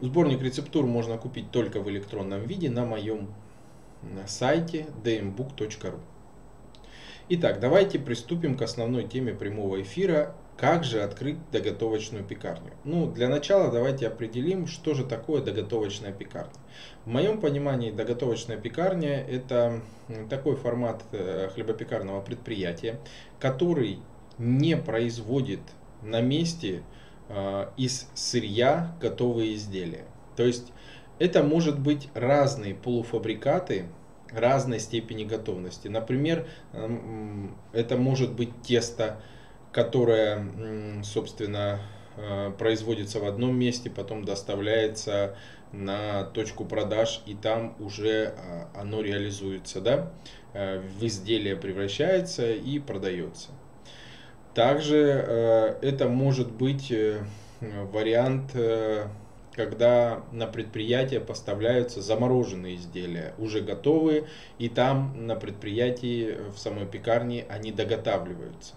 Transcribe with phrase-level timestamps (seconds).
[0.00, 3.34] Сборник рецептур можно купить только в электронном виде на моем
[4.26, 5.98] сайте dmbook.ru.
[7.30, 10.34] Итак, давайте приступим к основной теме прямого эфира.
[10.56, 12.72] Как же открыть доготовочную пекарню?
[12.84, 16.52] Ну, для начала давайте определим, что же такое доготовочная пекарня.
[17.04, 19.82] В моем понимании доготовочная пекарня– это
[20.30, 22.98] такой формат э, хлебопекарного предприятия,
[23.38, 23.98] который
[24.38, 25.60] не производит
[26.02, 26.82] на месте
[27.76, 30.06] из сырья готовые изделия.
[30.34, 30.72] То есть
[31.18, 33.86] это может быть разные полуфабрикаты,
[34.32, 35.88] разной степени готовности.
[35.88, 36.46] Например,
[37.72, 39.20] это может быть тесто,
[39.72, 41.80] которое, собственно,
[42.16, 45.36] э, производится в одном месте, потом доставляется
[45.72, 50.12] на точку продаж, и там уже а, оно реализуется, да,
[50.54, 53.50] э, в изделие превращается и продается.
[54.58, 56.92] Также э, это может быть
[57.60, 58.56] вариант
[59.52, 64.26] когда на предприятие поставляются замороженные изделия, уже готовые,
[64.60, 68.74] и там на предприятии, в самой пекарне они доготавливаются.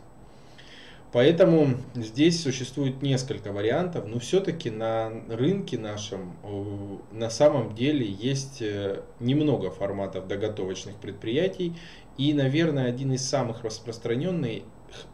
[1.11, 8.61] Поэтому здесь существует несколько вариантов, но все-таки на рынке нашем э, на самом деле есть
[8.61, 11.75] э, немного форматов доготовочных предприятий.
[12.17, 14.63] И, наверное, один из самых распространенных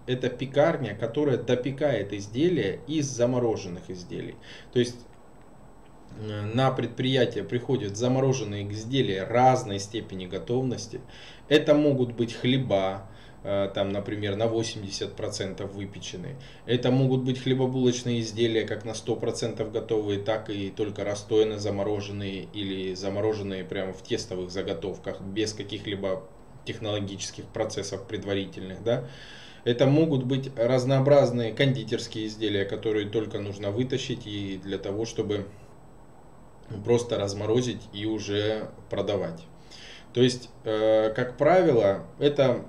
[0.06, 4.36] это пекарня, которая допекает изделия из замороженных изделий.
[4.74, 4.96] То есть
[6.20, 11.02] на предприятие приходят замороженные изделия разной степени готовности.
[11.48, 13.08] Это могут быть хлеба,
[13.44, 16.36] э, там, например, на 80% выпеченные.
[16.66, 22.96] Это могут быть хлебобулочные изделия как на 100% готовые, так и только расстойно замороженные или
[22.96, 26.24] замороженные прямо в тестовых заготовках, без каких-либо
[26.66, 28.84] технологических процессов предварительных.
[28.84, 29.08] Да?
[29.68, 35.46] Это могут быть разнообразные кондитерские изделия, которые только нужно вытащить и для того, чтобы
[36.86, 39.44] просто разморозить и уже продавать.
[40.14, 42.64] То есть, э, как правило, это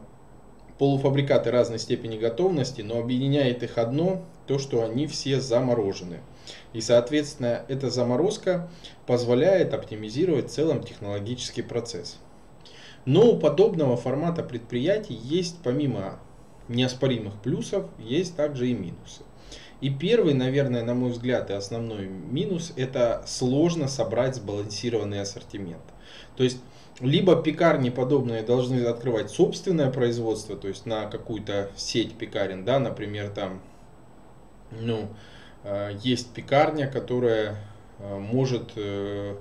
[0.79, 6.19] полуфабрикаты разной степени готовности, но объединяет их одно, то, что они все заморожены.
[6.73, 8.69] И, соответственно, эта заморозка
[9.07, 12.19] позволяет оптимизировать в целом технологический процесс.
[13.05, 16.19] Но у подобного формата предприятий есть, помимо
[16.69, 19.23] неоспоримых плюсов, есть также и минусы.
[19.81, 25.83] И первый, наверное, на мой взгляд, и основной минус, это сложно собрать сбалансированный ассортимент.
[26.37, 26.59] То есть,
[27.01, 33.31] либо пекарни подобные должны открывать собственное производство, то есть на какую-то сеть пекарен, да, например,
[33.31, 33.61] там,
[34.73, 35.09] ну,
[35.63, 37.57] э, есть пекарня, которая
[38.01, 39.37] э, может э,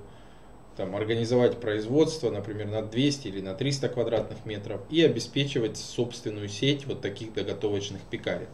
[0.78, 6.86] там, организовать производство, например, на 200 или на 300 квадратных метров и обеспечивать собственную сеть
[6.86, 8.46] вот таких доготовочных пекарен.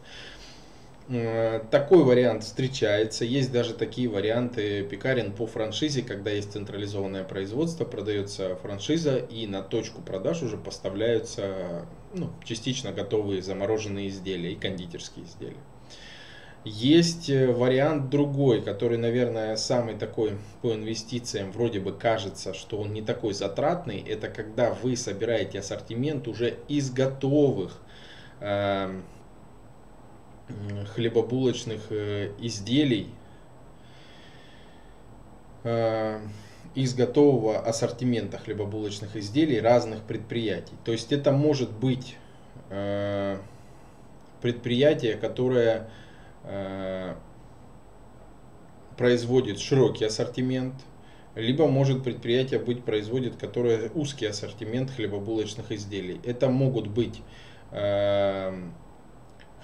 [1.09, 3.27] Э, такой вариант встречается.
[3.27, 9.61] Есть даже такие варианты пекарен по франшизе, когда есть централизованное производство, продается франшиза и на
[9.61, 15.61] точку продаж уже поставляются ну, частично готовые замороженные изделия и кондитерские изделия.
[16.64, 22.94] Есть э, вариант другой, который, наверное, самый такой по инвестициям, вроде бы кажется, что он
[22.94, 24.00] не такой затратный.
[24.00, 27.82] Это когда вы собираете ассортимент уже из готовых
[28.41, 29.04] эм,
[30.94, 33.08] хлебобулочных э, изделий
[35.64, 36.19] э,
[36.75, 40.75] из готового ассортимента хлебобулочных изделий разных предприятий.
[40.86, 42.16] То есть это может быть
[42.70, 43.36] э,
[44.41, 45.91] предприятие, которое
[48.97, 50.75] производит широкий ассортимент,
[51.34, 56.21] либо может предприятие быть производит, которое узкий ассортимент хлебобулочных изделий.
[56.25, 57.22] Это могут быть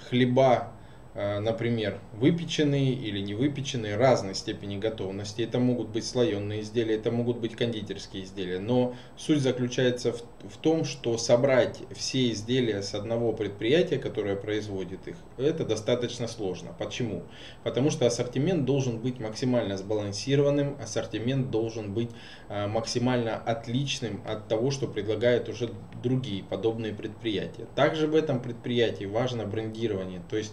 [0.08, 0.79] хлеба Э,
[1.14, 5.42] например, выпеченные или не выпеченные, разной степени готовности.
[5.42, 8.60] Это могут быть слоеные изделия, это могут быть кондитерские изделия.
[8.60, 15.08] Но суть заключается в, в том, что собрать все изделия с одного предприятия, которое производит
[15.08, 16.74] их, это достаточно сложно.
[16.78, 17.24] Почему?
[17.64, 22.10] Потому что ассортимент должен быть максимально сбалансированным, ассортимент должен быть
[22.48, 25.70] э, максимально отличным от того, что предлагают уже
[26.02, 27.66] другие подобные предприятия.
[27.74, 30.22] Также в этом предприятии важно брендирование.
[30.28, 30.52] То есть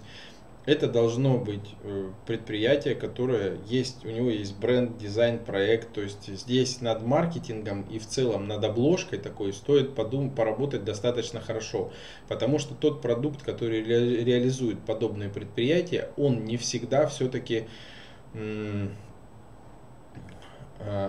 [0.68, 5.94] это должно быть э, предприятие, которое есть, у него есть бренд, дизайн, проект.
[5.94, 11.40] То есть здесь над маркетингом и в целом над обложкой такой стоит подумать, поработать достаточно
[11.40, 11.94] хорошо.
[12.28, 17.70] Потому что тот продукт, который ре, реализует подобные предприятия, он не всегда все-таки
[18.34, 18.90] э,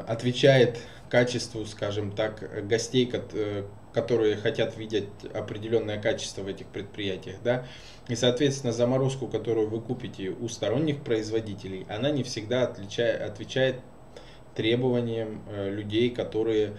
[0.06, 0.78] отвечает
[1.10, 3.64] качеству, скажем так, гостей, э,
[3.99, 7.67] которые хотят видеть определенное качество в этих предприятиях, да,
[8.06, 13.81] и, соответственно, заморозку, которую вы купите у сторонних производителей, она не всегда отличает, отвечает
[14.55, 16.75] требованиям э, людей, которые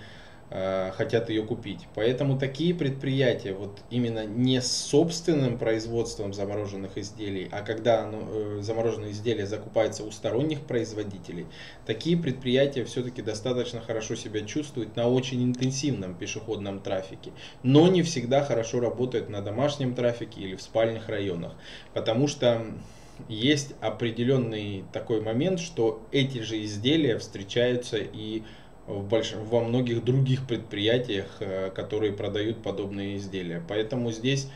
[0.49, 1.87] хотят ее купить.
[1.93, 8.59] Поэтому такие предприятия, вот именно не с собственным производством замороженных изделий, а когда оно, э,
[8.61, 11.45] замороженные изделия закупаются у сторонних производителей,
[11.85, 17.31] такие предприятия все-таки достаточно хорошо себя чувствуют на очень интенсивном пешеходном трафике,
[17.61, 21.53] но не всегда хорошо работают на домашнем трафике или в спальных районах,
[21.93, 22.65] потому что
[23.27, 28.43] есть определенный такой момент, что эти же изделия встречаются и
[28.89, 29.33] больш...
[29.33, 33.63] во многих других предприятиях, э, которые продают подобные изделия.
[33.67, 34.49] Поэтому здесь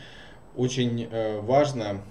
[0.56, 2.02] очень э, важно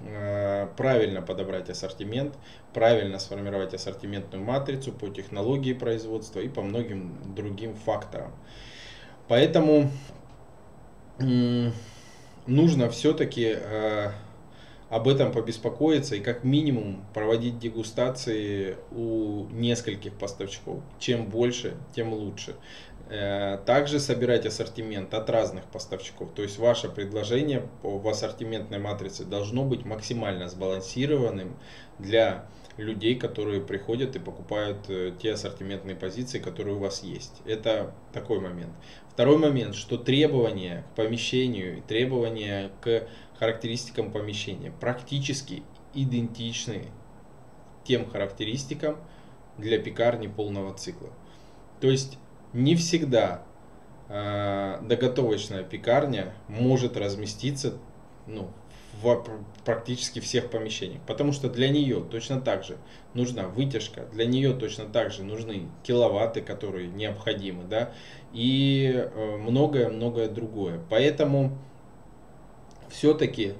[0.00, 2.34] э, правильно подобрать ассортимент,
[2.72, 8.32] правильно сформировать ассортиментную матрицу по технологии производства и по многим другим факторам.
[9.28, 9.90] Поэтому
[12.46, 13.56] нужно все-таки
[14.92, 20.80] об этом побеспокоиться и как минимум проводить дегустации у нескольких поставщиков.
[20.98, 22.56] Чем больше, тем лучше.
[23.08, 26.32] Э, также собирать ассортимент от разных поставщиков.
[26.34, 31.56] То есть ваше предложение в ассортиментной матрице должно быть максимально сбалансированным
[31.98, 32.44] для
[32.76, 37.40] людей, которые приходят и покупают э, те ассортиментные позиции, которые у вас есть.
[37.46, 38.72] Это такой момент.
[39.08, 43.06] Второй момент, что требования к помещению и требования к
[43.42, 46.84] характеристикам помещения практически идентичны
[47.82, 48.98] тем характеристикам
[49.58, 51.10] для пекарни полного цикла.
[51.80, 52.18] То есть
[52.52, 53.42] не всегда
[54.08, 57.78] э, доготовочная пекарня может разместиться
[58.28, 58.48] ну,
[59.02, 59.24] в
[59.64, 62.76] практически всех помещениях, потому что для нее точно так же
[63.12, 67.92] нужна вытяжка, для нее точно так же нужны киловатты, которые необходимы, да,
[68.32, 70.80] и многое-многое другое.
[70.88, 71.58] Поэтому
[72.92, 73.54] все-таки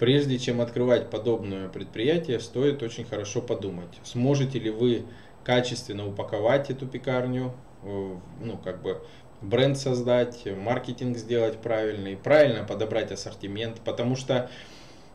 [0.00, 5.04] прежде чем открывать подобное предприятие, стоит очень хорошо подумать, сможете ли вы
[5.44, 9.02] качественно упаковать эту пекарню, э, ну как бы
[9.42, 14.50] бренд создать, маркетинг сделать правильный, правильно подобрать ассортимент, потому что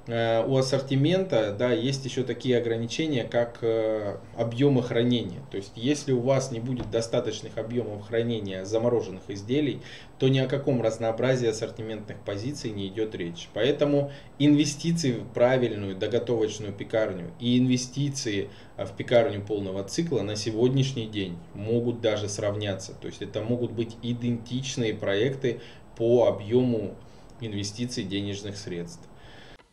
[0.07, 5.41] у ассортимента да, есть еще такие ограничения, как э, объемы хранения.
[5.49, 9.81] То есть, если у вас не будет достаточных объемов хранения замороженных изделий,
[10.19, 13.49] то ни о каком разнообразии ассортиментных позиций не идет речь.
[13.55, 21.35] Поэтому инвестиции в правильную доготовочную пекарню и инвестиции в пекарню полного цикла на сегодняшний день
[21.55, 22.93] могут даже сравняться.
[22.93, 25.61] То есть, это могут быть идентичные проекты
[25.97, 26.93] по объему
[27.41, 29.01] инвестиций денежных средств.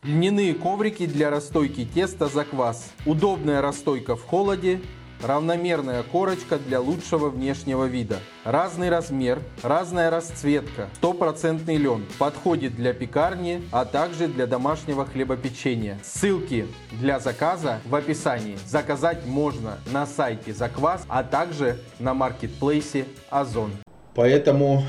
[0.03, 2.91] Льняные коврики для расстойки теста за квас.
[3.05, 4.81] Удобная расстойка в холоде.
[5.21, 8.19] Равномерная корочка для лучшего внешнего вида.
[8.43, 10.89] Разный размер, разная расцветка.
[10.95, 12.05] Стопроцентный лен.
[12.19, 15.97] Подходит для пекарни, а также для домашнего хлебопечения.
[16.03, 18.57] Ссылки для заказа в описании.
[18.65, 23.71] Заказать можно на сайте Заквас, а также на маркетплейсе Озон.
[24.15, 24.83] Поэтому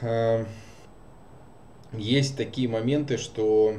[0.00, 0.44] э,
[1.92, 3.74] есть такие моменты, что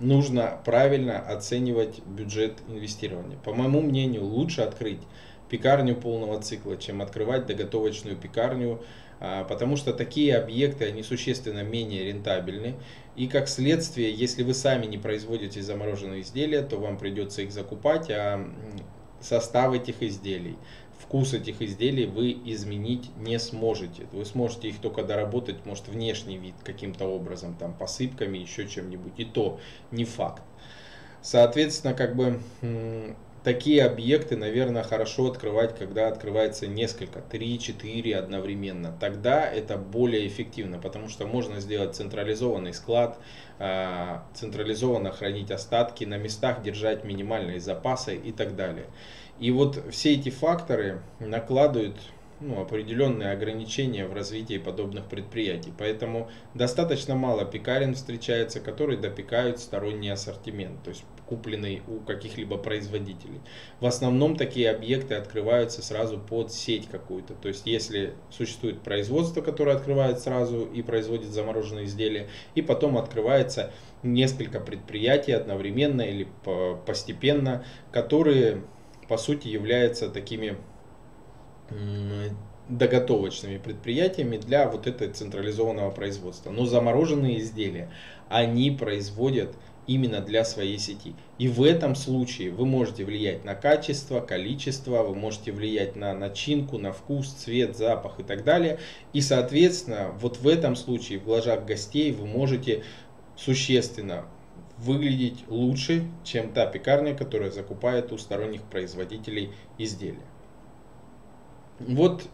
[0.00, 3.38] нужно правильно оценивать бюджет инвестирования.
[3.38, 5.00] По моему мнению, лучше открыть
[5.48, 8.80] пекарню полного цикла, чем открывать доготовочную пекарню,
[9.20, 12.74] а, потому что такие объекты, они существенно менее рентабельны.
[13.16, 18.10] И как следствие, если вы сами не производите замороженные изделия, то вам придется их закупать,
[18.10, 18.44] а
[19.20, 20.56] состав этих изделий,
[21.00, 24.06] вкус этих изделий вы изменить не сможете.
[24.12, 29.12] Вы сможете их только доработать, может, внешний вид каким-то образом, там, посыпками, еще чем-нибудь.
[29.18, 29.60] И то
[29.90, 30.42] не факт.
[31.22, 32.40] Соответственно, как бы
[33.44, 38.96] такие объекты, наверное, хорошо открывать, когда открывается несколько, 3-4 одновременно.
[38.98, 43.18] Тогда это более эффективно, потому что можно сделать централизованный склад,
[43.58, 48.86] а, централизованно хранить остатки, на местах держать минимальные запасы и так далее.
[49.40, 51.96] И вот все эти факторы накладывают
[52.40, 55.72] ну, определенные ограничения в развитии подобных предприятий.
[55.76, 63.40] Поэтому достаточно мало пекарен встречается, которые допекают сторонний ассортимент, то есть купленный у каких-либо производителей.
[63.80, 67.34] В основном такие объекты открываются сразу под сеть какую-то.
[67.34, 73.72] То есть если существует производство, которое открывает сразу и производит замороженные изделия, и потом открывается
[74.02, 76.28] несколько предприятий одновременно или
[76.84, 78.62] постепенно, которые
[79.14, 80.56] по сути являются такими
[82.68, 86.50] доготовочными предприятиями для вот этого централизованного производства.
[86.50, 87.92] Но замороженные изделия
[88.28, 89.54] они производят
[89.86, 91.14] именно для своей сети.
[91.38, 96.78] И в этом случае вы можете влиять на качество, количество, вы можете влиять на начинку,
[96.78, 98.80] на вкус, цвет, запах и так далее.
[99.12, 102.82] И соответственно, вот в этом случае в глазах гостей вы можете
[103.36, 104.24] существенно
[104.78, 110.26] выглядеть лучше, чем та пекарня, которая закупает у сторонних производителей изделия.
[111.78, 112.24] Вот,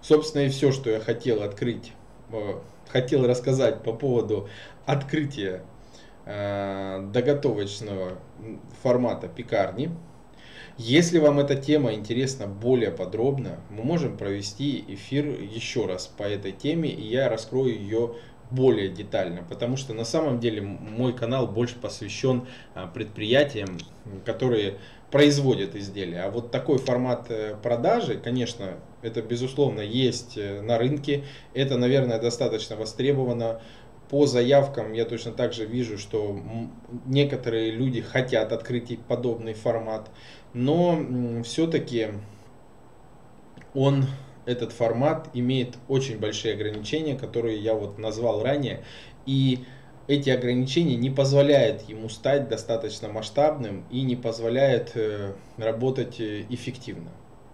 [0.00, 1.92] собственно, и все, что я хотел открыть,
[2.32, 2.54] э,
[2.88, 4.48] хотел рассказать по поводу
[4.86, 5.62] открытия
[6.26, 8.18] э, доготовочного
[8.82, 9.90] формата пекарни.
[10.76, 16.50] Если вам эта тема интересна более подробно, мы можем провести эфир еще раз по этой
[16.50, 18.14] теме, и я раскрою ее
[18.50, 23.78] более детально, потому что на самом деле мой канал больше посвящен а, предприятиям,
[24.24, 24.78] которые
[25.10, 26.22] производят изделия.
[26.22, 31.22] А вот такой формат э, продажи, конечно, это безусловно есть э, на рынке,
[31.54, 33.60] это, наверное, достаточно востребовано.
[34.10, 36.36] По заявкам я точно так же вижу, что
[37.06, 40.10] некоторые люди хотят открыть подобный формат,
[40.52, 42.08] но все-таки
[43.72, 44.06] он
[44.46, 48.84] этот формат имеет очень большие ограничения, которые я вот назвал ранее.
[49.26, 49.64] И
[50.06, 57.10] эти ограничения не позволяют ему стать достаточно масштабным и не позволяют э, работать э, эффективно.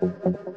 [0.00, 0.14] thank
[0.46, 0.49] you